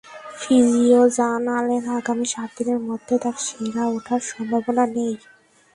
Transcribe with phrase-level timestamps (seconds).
[0.39, 5.13] Physio জানালেন, আগামী সাত দিনের মধ্যে তার সেরা ওঠার সম্ভাবনা নেই।